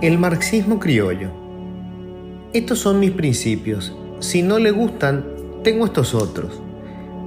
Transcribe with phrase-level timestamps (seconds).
[0.00, 1.32] El marxismo criollo.
[2.52, 3.96] Estos son mis principios.
[4.20, 5.26] Si no le gustan,
[5.64, 6.62] tengo estos otros.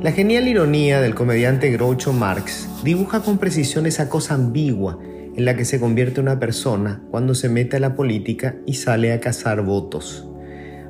[0.00, 4.98] La genial ironía del comediante Groucho Marx dibuja con precisión esa cosa ambigua
[5.36, 9.12] en la que se convierte una persona cuando se mete a la política y sale
[9.12, 10.26] a cazar votos.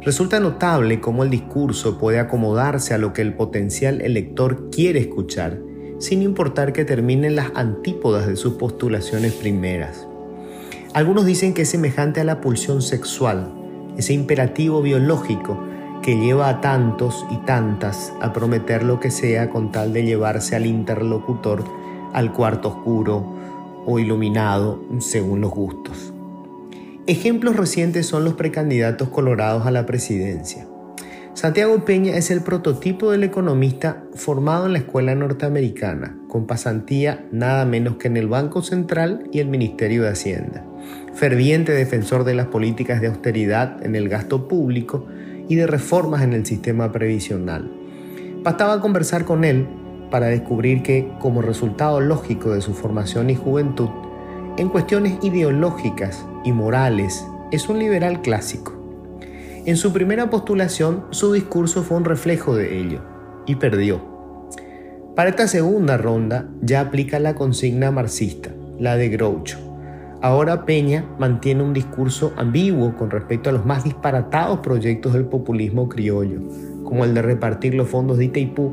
[0.01, 5.59] Resulta notable cómo el discurso puede acomodarse a lo que el potencial elector quiere escuchar,
[5.99, 10.07] sin importar que terminen las antípodas de sus postulaciones primeras.
[10.95, 13.53] Algunos dicen que es semejante a la pulsión sexual,
[13.99, 15.61] ese imperativo biológico
[16.05, 20.55] que lleva a tantos y tantas a prometer lo que sea con tal de llevarse
[20.55, 21.65] al interlocutor
[22.13, 23.35] al cuarto oscuro
[23.87, 26.13] o iluminado según los gustos.
[27.09, 30.69] Ejemplos recientes son los precandidatos colorados a la presidencia.
[31.33, 37.65] Santiago Peña es el prototipo del economista formado en la escuela norteamericana, con pasantía nada
[37.65, 40.65] menos que en el Banco Central y el Ministerio de Hacienda.
[41.15, 45.07] Ferviente defensor de las políticas de austeridad en el gasto público
[45.49, 47.71] y de reformas en el sistema previsional.
[48.43, 49.69] Bastaba conversar con él
[50.11, 53.91] para descubrir que, como resultado lógico de su formación y juventud,
[54.59, 58.85] en cuestiones ideológicas y morales es un liberal clásico
[59.67, 63.01] en su primera postulación, su discurso fue un reflejo de ello,
[63.47, 64.14] y perdió.
[65.15, 69.59] Para esta segunda ronda ya aplica la consigna marxista, la de Groucho.
[70.21, 75.89] Ahora Peña mantiene un discurso ambiguo con respecto a los más disparatados proyectos del populismo
[75.89, 76.41] criollo,
[76.83, 78.73] como el de repartir los fondos de Itaipú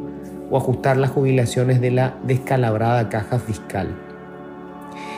[0.50, 3.90] o ajustar las jubilaciones de la descalabrada caja fiscal.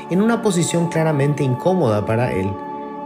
[0.09, 2.49] En una posición claramente incómoda para él,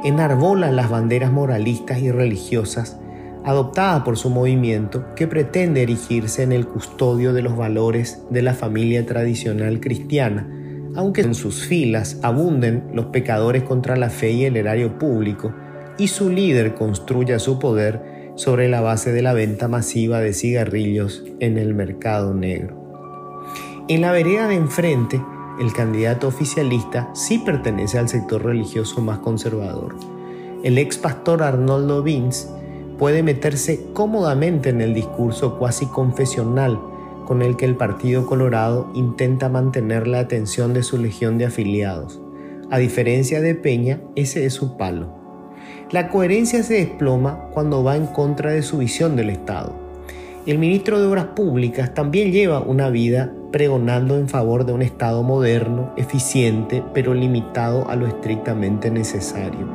[0.03, 2.99] enarbola las banderas moralistas y religiosas
[3.47, 8.53] adoptadas por su movimiento que pretende erigirse en el custodio de los valores de la
[8.53, 10.45] familia tradicional cristiana,
[10.97, 15.53] aunque en sus filas abunden los pecadores contra la fe y el erario público,
[15.97, 21.23] y su líder construya su poder sobre la base de la venta masiva de cigarrillos
[21.39, 22.75] en el mercado negro.
[23.87, 25.21] En la vereda de enfrente,
[25.61, 29.95] el candidato oficialista sí pertenece al sector religioso más conservador.
[30.63, 32.49] El ex pastor Arnoldo Vince
[32.97, 36.79] puede meterse cómodamente en el discurso cuasi confesional
[37.25, 42.21] con el que el Partido Colorado intenta mantener la atención de su legión de afiliados.
[42.71, 45.13] A diferencia de Peña, ese es su palo.
[45.91, 49.73] La coherencia se desploma cuando va en contra de su visión del Estado.
[50.45, 55.23] El ministro de Obras Públicas también lleva una vida pregonando en favor de un Estado
[55.23, 59.67] moderno, eficiente, pero limitado a lo estrictamente necesario.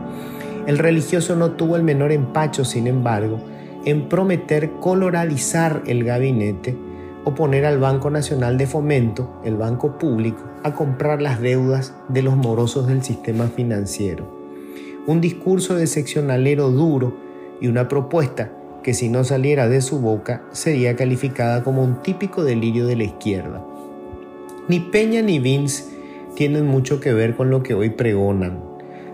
[0.67, 3.41] El religioso no tuvo el menor empacho, sin embargo,
[3.85, 6.77] en prometer coloradizar el gabinete
[7.25, 12.23] o poner al Banco Nacional de Fomento, el banco público, a comprar las deudas de
[12.23, 14.41] los morosos del sistema financiero.
[15.07, 17.17] Un discurso de seccionalero duro
[17.61, 18.53] y una propuesta
[18.85, 23.05] que si no saliera de su boca sería calificada como un típico delirio de la
[23.05, 23.65] izquierda.
[24.69, 25.85] Ni Peña ni Vince
[26.35, 28.72] tienen mucho que ver con lo que hoy pregonan.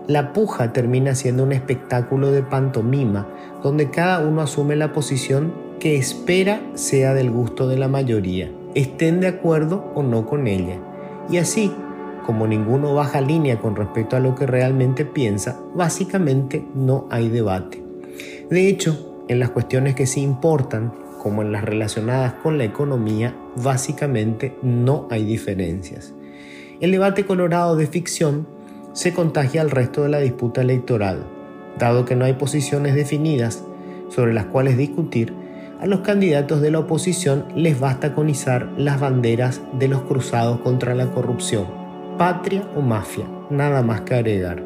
[0.09, 3.27] La puja termina siendo un espectáculo de pantomima
[3.61, 9.19] donde cada uno asume la posición que espera sea del gusto de la mayoría, estén
[9.19, 10.79] de acuerdo o no con ella.
[11.29, 11.71] Y así,
[12.25, 17.83] como ninguno baja línea con respecto a lo que realmente piensa, básicamente no hay debate.
[18.49, 20.91] De hecho, en las cuestiones que sí importan,
[21.21, 26.15] como en las relacionadas con la economía, básicamente no hay diferencias.
[26.79, 28.47] El debate colorado de ficción
[28.93, 31.25] se contagia al resto de la disputa electoral,
[31.77, 33.63] dado que no hay posiciones definidas
[34.09, 35.33] sobre las cuales discutir,
[35.79, 40.59] a los candidatos de la oposición les basta con izar las banderas de los cruzados
[40.59, 41.67] contra la corrupción,
[42.17, 44.61] patria o mafia, nada más que agregar.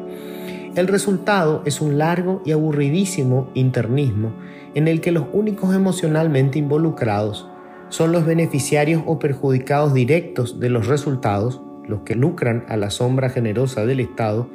[0.74, 4.32] El resultado es un largo y aburridísimo internismo
[4.74, 7.48] en el que los únicos emocionalmente involucrados
[7.90, 13.30] son los beneficiarios o perjudicados directos de los resultados, los que lucran a la sombra
[13.30, 14.48] generosa del Estado,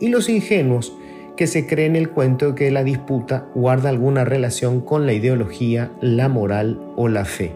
[0.00, 0.96] y los ingenuos
[1.36, 5.90] que se creen el cuento de que la disputa guarda alguna relación con la ideología,
[6.00, 7.52] la moral o la fe.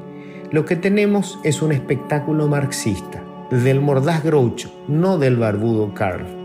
[0.50, 6.43] Lo que tenemos es un espectáculo marxista, del mordaz Groucho, no del barbudo Karl.